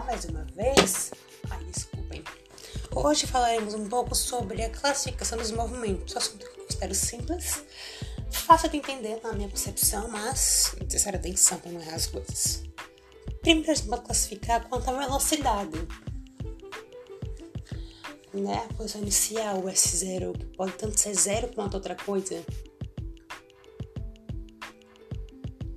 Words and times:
Mais 0.00 0.24
uma 0.24 0.42
vez. 0.44 1.10
Ai, 1.50 1.62
desculpem. 1.64 2.24
Hoje 2.94 3.26
falaremos 3.26 3.74
um 3.74 3.86
pouco 3.90 4.14
sobre 4.14 4.62
a 4.62 4.70
classificação 4.70 5.36
dos 5.36 5.50
movimentos. 5.50 6.16
Assunto 6.16 6.46
que 6.50 6.60
eu 6.60 6.64
considero 6.64 6.94
simples, 6.94 7.62
fácil 8.30 8.70
de 8.70 8.78
entender 8.78 9.20
na 9.22 9.34
minha 9.34 9.48
percepção, 9.48 10.08
mas 10.08 10.74
necessária 10.80 11.18
atenção 11.18 11.58
para 11.58 11.72
não 11.72 11.80
errar 11.82 11.96
as 11.96 12.06
coisas. 12.06 12.62
Primeiro 13.42 13.70
a 13.70 13.74
gente 13.74 13.88
classificar 13.88 14.66
quanto 14.66 14.88
à 14.88 14.98
velocidade. 14.98 15.86
Né? 18.32 18.66
A 18.70 18.72
posição 18.72 19.02
inicial, 19.02 19.58
o 19.58 19.64
S0, 19.64 20.38
que 20.38 20.46
pode 20.56 20.72
tanto 20.72 20.98
ser 20.98 21.12
zero 21.12 21.48
quanto 21.48 21.74
outra 21.74 21.94
coisa. 21.94 22.42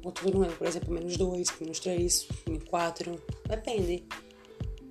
Outro 0.06 0.32
número, 0.32 0.54
por 0.54 0.68
exemplo, 0.68 0.94
menos 0.94 1.18
2, 1.18 1.60
menos 1.60 1.80
3, 1.80 2.28
menos 2.48 2.64
4, 2.70 3.22
depende. 3.48 4.04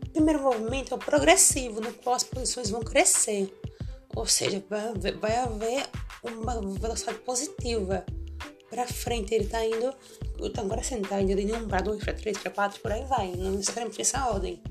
O 0.07 0.11
primeiro 0.15 0.43
movimento 0.43 0.93
é 0.93 0.97
o 0.97 0.99
progressivo, 0.99 1.81
no 1.81 1.93
qual 1.93 2.17
as 2.17 2.25
posições 2.25 2.71
vão 2.71 2.83
crescer, 2.83 3.53
ou 4.15 4.27
seja, 4.27 4.63
vai 5.21 5.37
haver 5.37 5.87
uma 6.23 6.61
velocidade 6.79 7.19
positiva. 7.19 8.05
Para 8.71 8.87
frente 8.87 9.35
ele 9.35 9.45
está 9.45 9.65
indo, 9.65 9.95
então 10.41 10.65
agora 10.65 10.81
está 10.81 11.21
indo 11.21 11.35
de 11.35 11.53
1 11.53 11.69
para 11.69 11.81
2, 11.81 12.05
para 12.05 12.15
3, 12.15 12.39
para 12.39 12.51
4, 12.51 12.81
por 12.81 12.93
aí 12.93 13.05
vai, 13.05 13.33
não 13.37 13.53
necessariamente 13.53 13.99
nessa 13.99 14.29
ordem. 14.29 14.63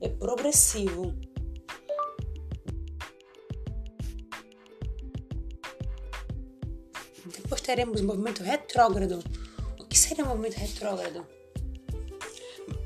É 0.00 0.08
progressivo. 0.08 1.14
Depois 7.36 7.60
teremos 7.60 8.00
movimento 8.00 8.42
retrógrado. 8.42 9.22
O 9.78 9.84
que 9.84 9.98
seria 9.98 10.24
o 10.24 10.28
movimento 10.28 10.56
retrógrado? 10.56 11.26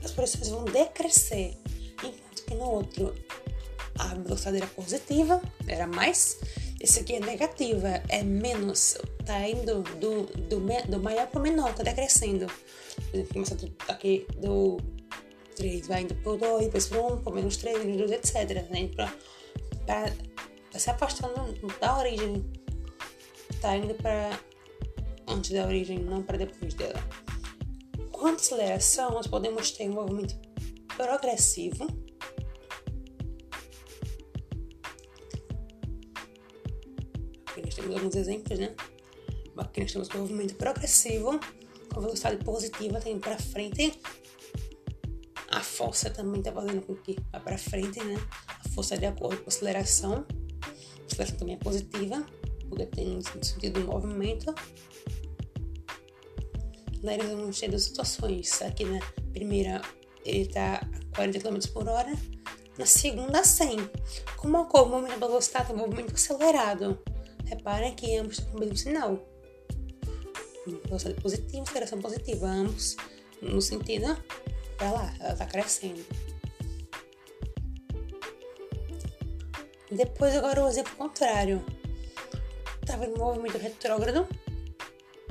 As 0.04 0.12
pressões 0.12 0.48
vão 0.48 0.64
decrescer, 0.64 1.56
enquanto 2.02 2.44
que 2.44 2.54
no 2.54 2.70
outro 2.70 3.14
a 3.98 4.14
velocidade 4.14 4.58
era 4.58 4.66
positiva, 4.66 5.40
era 5.66 5.86
mais. 5.86 6.38
Esse 6.80 7.00
aqui 7.00 7.14
é 7.14 7.20
negativa, 7.20 8.02
é 8.08 8.22
menos. 8.22 8.98
Tá 9.24 9.48
indo 9.48 9.82
do, 9.82 10.24
do, 10.24 10.60
do 10.60 11.00
maior 11.00 11.26
para 11.26 11.40
o 11.40 11.42
menor, 11.42 11.74
tá 11.74 11.82
decrescendo. 11.82 12.46
Começa 13.32 13.56
aqui 13.88 14.26
do 14.36 14.78
3, 15.56 15.86
vai 15.86 16.02
indo 16.02 16.14
pro 16.16 16.36
2, 16.36 16.66
depois 16.66 16.86
pro 16.86 17.14
1, 17.14 17.22
pro 17.22 17.34
menos 17.34 17.56
3, 17.56 17.84
menos 17.84 17.96
2, 18.08 18.12
etc. 18.12 18.70
Né? 18.70 18.88
Pra, 18.94 19.12
pra, 19.86 20.12
pra 20.70 20.78
se 20.78 20.90
afastando 20.90 21.54
da 21.80 21.98
origem. 21.98 22.44
Tá 23.66 23.76
indo 23.76 23.94
para 23.96 24.40
antes 25.26 25.50
da 25.50 25.66
origem, 25.66 25.98
não 25.98 26.22
para 26.22 26.38
depois 26.38 26.72
dela. 26.74 27.02
A 28.22 28.30
aceleração, 28.30 29.10
nós 29.10 29.26
podemos 29.26 29.72
ter 29.72 29.90
um 29.90 29.94
movimento 29.94 30.36
progressivo. 30.96 31.84
Aqui 37.46 37.60
nós 37.60 37.74
temos 37.74 37.96
alguns 37.96 38.14
exemplos, 38.14 38.56
né? 38.56 38.72
Aqui 39.56 39.80
nós 39.80 39.90
temos 39.90 40.10
um 40.10 40.18
movimento 40.18 40.54
progressivo, 40.54 41.40
com 41.92 42.00
velocidade 42.00 42.36
positiva, 42.44 43.00
tem 43.00 43.18
para 43.18 43.36
frente. 43.36 44.00
A 45.48 45.60
força 45.60 46.08
também 46.08 46.38
está 46.38 46.52
fazendo 46.52 46.82
com 46.82 46.94
que 46.94 47.16
vá 47.32 47.40
para 47.40 47.58
frente, 47.58 47.98
né? 48.04 48.14
A 48.46 48.68
força 48.68 48.96
de 48.96 49.06
acordo 49.06 49.38
com 49.38 49.46
a 49.46 49.48
aceleração. 49.48 50.24
A 50.62 51.06
aceleração 51.06 51.36
também 51.36 51.56
é 51.56 51.58
positiva, 51.58 52.24
dependendo 52.76 53.30
do 53.38 53.44
sentido 53.44 53.80
do 53.80 53.86
movimento 53.86 54.54
nós 57.02 57.16
vamos 57.18 57.60
ter 57.60 57.68
duas 57.68 57.82
situações. 57.82 58.60
Aqui 58.62 58.84
na 58.84 58.98
primeira 59.32 59.80
ele 60.24 60.42
está 60.42 60.76
a 60.76 61.16
40 61.16 61.38
km 61.38 61.58
por 61.72 61.88
hora, 61.88 62.12
na 62.76 62.84
segunda 62.84 63.40
a 63.40 63.44
100. 63.44 63.78
Como 64.36 64.58
ocorre 64.58 64.84
o 64.84 64.88
movimento 64.88 65.20
velocidade, 65.20 65.72
o 65.72 65.76
movimento 65.76 66.14
acelerado. 66.14 66.98
Reparem 67.44 67.94
que 67.94 68.16
ambos 68.16 68.38
estão 68.38 68.52
com 68.52 68.58
o 68.58 68.60
mesmo 68.60 68.76
sinal. 68.76 69.24
Velocidade 70.66 71.20
positiva, 71.20 71.62
aceleração 71.62 72.00
positiva, 72.00 72.46
ambos 72.48 72.96
no 73.40 73.62
sentido 73.62 74.16
para 74.76 74.90
lá, 74.90 75.14
ela 75.20 75.32
está 75.32 75.46
crescendo. 75.46 76.04
Depois 79.90 80.34
agora 80.34 80.64
o 80.64 80.68
exemplo 80.68 80.96
contrário. 80.96 81.64
Estava 82.86 83.04
no 83.08 83.18
movimento 83.18 83.58
retrógrado, 83.58 84.28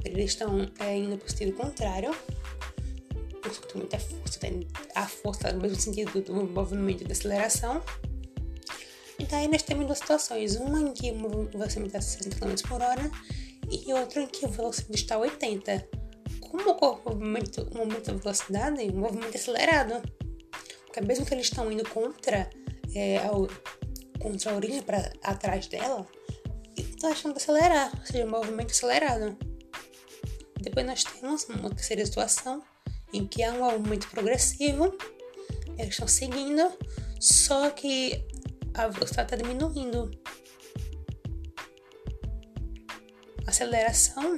eles 0.04 0.32
estão 0.32 0.70
é, 0.78 0.98
indo 0.98 1.18
para 1.18 1.26
o 1.26 1.32
sentido 1.32 1.54
contrário. 1.54 2.14
Com 3.72 3.78
muita 3.78 3.98
força, 3.98 4.40
tem 4.42 4.68
a 4.94 5.08
força 5.08 5.54
no 5.54 5.62
mesmo 5.62 5.80
sentido 5.80 6.22
do 6.22 6.34
movimento 6.44 7.06
de 7.06 7.14
aceleração. 7.14 7.82
E 9.18 9.24
daí 9.24 9.48
nós 9.48 9.64
temos 9.64 9.86
duas 9.86 10.00
situações, 10.00 10.58
uma 10.58 10.82
em 10.82 10.92
que 10.92 11.12
o 11.12 11.46
velocidade 11.46 11.88
está 11.88 12.00
a 12.00 12.02
60 12.02 12.36
km 12.36 12.68
por 12.68 12.82
hora 12.82 13.10
e 13.72 13.94
outra 13.94 14.24
em 14.24 14.28
que 14.28 14.46
o 14.46 14.50
velocidade 14.50 14.96
está 14.96 15.16
a 15.16 15.20
80. 15.20 15.90
Como 16.42 16.72
o 16.72 17.10
movimento, 17.10 17.62
o 17.72 17.78
movimento 17.78 18.12
da 18.12 18.18
velocidade? 18.18 18.84
O 18.90 18.98
movimento 18.98 19.38
acelerado. 19.38 20.02
Porque 20.88 21.00
mesmo 21.00 21.26
que 21.26 21.34
eles 21.34 21.46
estão 21.46 21.72
indo 21.72 21.88
contra, 21.90 22.50
é, 22.94 23.20
ao, 23.20 23.48
contra 24.20 24.52
a 24.52 24.56
origem 24.56 24.82
para 24.82 25.14
atrás 25.24 25.68
dela, 25.68 26.06
achando 27.12 27.34
de 27.34 27.42
acelerar, 27.42 27.92
ou 28.00 28.06
seja, 28.06 28.26
o 28.26 28.30
movimento 28.30 28.72
acelerado. 28.72 29.38
Depois 30.60 30.86
nós 30.86 31.04
temos 31.04 31.44
uma 31.46 31.70
terceira 31.70 32.06
situação 32.06 32.64
em 33.14 33.26
que 33.28 33.44
há 33.44 33.54
um 33.54 33.64
aumento 33.64 34.10
progressivo, 34.10 34.98
eles 35.78 35.92
estão 35.92 36.08
seguindo, 36.08 36.72
só 37.20 37.70
que 37.70 38.26
a 38.74 38.88
velocidade 38.88 39.34
está 39.34 39.36
diminuindo. 39.36 40.12
A 43.46 43.50
aceleração 43.50 44.38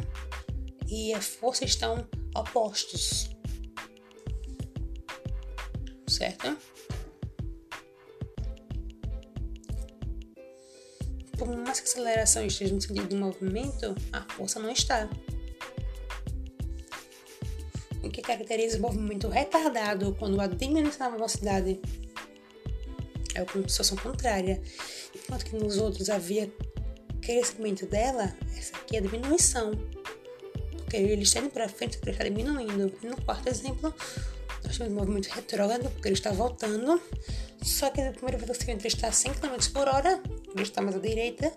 e 0.88 1.14
a 1.14 1.22
força 1.22 1.66
estão 1.66 2.08
opostos. 2.36 3.30
Certo? 6.08 6.58
Por 11.38 11.48
mais 11.56 11.80
que 11.80 11.88
a 11.88 11.92
aceleração 11.92 12.46
esteja 12.46 12.74
no 12.74 12.82
sentido 12.82 13.10
do 13.10 13.16
movimento, 13.16 13.96
a 14.12 14.22
força 14.34 14.60
não 14.60 14.72
está. 14.72 15.10
O 18.04 18.10
que 18.10 18.22
caracteriza 18.22 18.78
o 18.78 18.82
movimento 18.82 19.28
retardado 19.28 20.16
quando 20.18 20.40
a 20.40 20.48
diminuição 20.48 21.10
da 21.10 21.16
velocidade 21.16 21.80
é 23.36 23.42
a 23.42 23.70
situação 23.70 23.98
contrária, 23.98 24.62
enquanto 25.14 25.46
que 25.46 25.56
nos 25.56 25.78
outros 25.78 26.10
havia 26.10 26.52
crescimento 27.22 27.86
dela, 27.86 28.34
essa 28.58 28.76
aqui 28.78 28.96
é 28.96 29.00
a 29.00 29.02
diminuição, 29.02 29.72
porque 30.78 30.98
ele 30.98 31.24
está 31.24 31.40
indo 31.40 31.50
para 31.50 31.68
frente, 31.68 32.00
ele 32.02 32.12
está 32.12 32.24
diminuindo. 32.24 32.92
E 33.04 33.08
no 33.08 33.22
quarto 33.22 33.48
exemplo, 33.48 33.94
nós 34.64 34.78
temos 34.78 34.94
o 34.94 34.96
movimento 34.96 35.28
retrógrado, 35.28 35.90
porque 35.92 36.08
ele 36.08 36.16
está 36.16 36.32
voltando, 36.32 37.02
só 37.62 37.90
que 37.90 38.02
na 38.02 38.12
primeira 38.12 38.38
velocidade 38.38 38.80
ele 38.80 38.88
está 38.88 39.10
a 39.10 39.12
100 39.12 39.34
km 39.34 39.58
por 39.74 39.88
hora, 39.88 40.24
ele 40.60 40.70
está 40.70 40.82
mais 40.82 40.96
à 40.96 41.00
direita, 41.00 41.52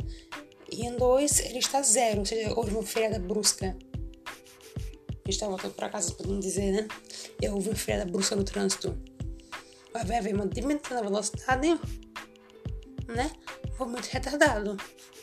e 0.70 0.86
em 0.86 0.96
dois 0.96 1.40
ele 1.40 1.58
está 1.58 1.78
a 1.78 1.82
zero, 1.82 2.20
ou 2.20 2.26
seja, 2.26 2.52
houve 2.54 2.70
uma 2.70 2.82
freada 2.82 3.18
brusca 3.18 3.76
está 5.30 5.46
voltando 5.46 5.74
para 5.74 5.88
casa, 5.88 6.12
podemos 6.12 6.44
dizer, 6.44 6.72
né? 6.72 6.88
Eu 7.40 7.54
ouvi 7.54 7.74
freada 7.74 8.04
brusca 8.04 8.36
no 8.36 8.44
trânsito. 8.44 8.96
Vai 9.92 10.18
haver 10.18 10.34
uma 10.34 10.46
diminuição 10.46 10.96
da 10.96 11.02
velocidade, 11.02 11.68
né? 13.08 13.30
Movimento 13.78 14.06
retardado. 14.06 14.76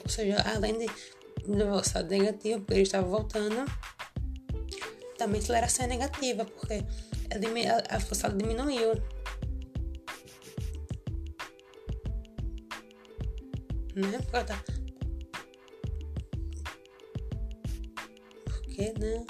Ou 0.03 0.09
seja, 0.09 0.37
além 0.53 0.77
de 0.79 0.87
velocidade 1.45 2.09
negativa, 2.09 2.59
porque 2.59 2.73
ele 2.73 2.81
estava 2.83 3.07
voltando, 3.07 3.65
também 5.17 5.39
a 5.39 5.43
aceleração 5.43 5.85
é 5.85 5.87
negativa, 5.87 6.45
porque 6.45 6.83
a 7.89 7.97
velocidade 7.97 8.37
diminuiu. 8.37 8.93
Né? 13.97 14.19
Porque 14.29 14.43
tá. 14.43 14.63
Porque, 18.45 18.93
né? 18.99 19.25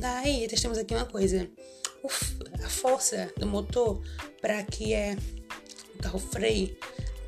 Daí, 0.00 0.48
nós 0.50 0.60
temos 0.60 0.76
aqui 0.76 0.94
uma 0.94 1.06
coisa. 1.06 1.48
a 2.64 2.68
força 2.68 3.32
do 3.36 3.46
motor 3.46 4.02
para 4.40 4.64
que 4.64 4.92
é, 4.92 5.16
o 5.94 6.02
carro 6.02 6.18
freie, 6.18 6.76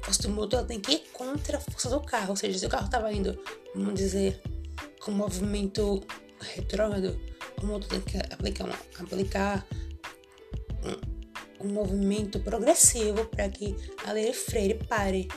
a 0.02 0.06
força 0.06 0.22
do 0.22 0.30
motor 0.30 0.66
tem 0.66 0.80
que 0.80 0.90
ir 0.90 1.08
contra 1.12 1.58
a 1.58 1.60
força 1.60 1.88
do 1.90 2.00
carro. 2.00 2.30
Ou 2.30 2.36
seja, 2.36 2.58
se 2.58 2.66
o 2.66 2.68
carro 2.68 2.86
estava 2.86 3.12
indo, 3.12 3.40
vamos 3.72 3.94
dizer, 3.94 4.42
com 5.00 5.12
movimento 5.12 6.02
retrógrado, 6.40 7.20
o 7.62 7.66
motor 7.66 7.88
tem 7.88 8.00
que 8.00 8.18
aplicar, 8.32 8.68
aplicar 8.98 9.64
um, 11.60 11.68
movimento 11.68 12.40
progressivo 12.40 13.24
para 13.26 13.48
que 13.48 13.76
a 14.04 14.12
lei 14.12 14.32
freie 14.32 14.72
e 14.72 14.74
pare. 14.74 15.28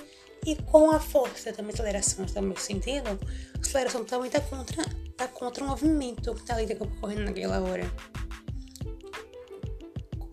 E 0.45 0.55
com 0.55 0.91
a 0.91 0.99
força 0.99 1.53
da 1.53 1.63
aceleração, 1.63 2.25
também 2.25 2.57
sentindo, 2.57 3.07
a 3.09 3.59
aceleração 3.59 4.03
também 4.03 4.27
está 4.27 4.41
contra 4.41 4.83
tá 5.15 5.27
contra 5.27 5.63
o 5.63 5.67
movimento 5.67 6.33
que 6.35 6.45
tá 6.45 6.55
ali 6.55 6.73
ocorrendo 6.77 7.23
naquela 7.23 7.61
hora. 7.61 7.89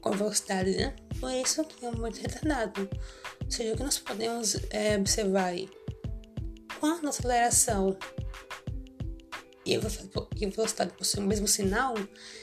com 0.01 0.11
velocidade, 0.13 0.77
né? 0.77 0.97
Por 1.21 1.31
isso 1.31 1.63
que 1.65 1.85
é 1.85 1.91
movimento 1.91 2.21
retardado. 2.21 2.89
Ou 3.45 3.51
seja, 3.51 3.75
o 3.75 3.77
que 3.77 3.83
nós 3.83 3.99
podemos 3.99 4.57
é, 4.71 4.97
observar 4.97 5.47
aí? 5.47 5.69
Quando 6.81 7.07
a 7.07 7.11
aceleração 7.11 7.97
e 9.65 9.77
velocidade 9.79 10.93
possuem 10.97 11.25
o 11.25 11.29
mesmo 11.29 11.47
sinal, 11.47 11.95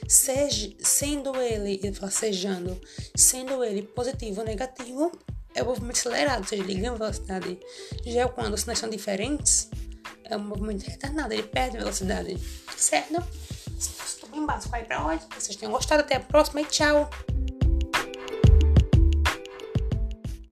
seja, 0.07 0.71
sendo 0.79 1.35
ele, 1.35 1.79
ele 1.83 1.93
fala 1.93 2.11
sejando, 2.11 2.79
sendo 3.15 3.63
ele 3.63 3.81
positivo 3.81 4.41
ou 4.41 4.45
negativo, 4.45 5.11
é 5.55 5.63
o 5.63 5.65
movimento 5.65 5.97
acelerado, 5.97 6.41
ou 6.41 6.47
seja, 6.47 6.63
ele 6.63 6.75
ganha 6.75 6.93
velocidade. 6.93 7.59
Já 8.05 8.27
quando 8.27 8.53
os 8.53 8.61
sinais 8.61 8.79
são 8.79 8.89
diferentes, 8.89 9.69
é 10.23 10.37
um 10.37 10.43
movimento 10.43 10.83
retardado, 10.83 11.33
ele 11.33 11.43
perde 11.43 11.77
velocidade. 11.77 12.37
Certo? 12.75 13.23
Isso 13.77 14.25
é 14.25 14.29
bem 14.29 14.45
básico 14.45 14.75
aí 14.75 14.83
pra 14.83 15.05
hoje. 15.05 15.21
Vocês 15.37 15.55
tenham 15.55 15.71
gostado. 15.71 16.01
Até 16.01 16.15
a 16.15 16.19
próxima 16.19 16.61
e 16.61 16.65
tchau! 16.65 17.09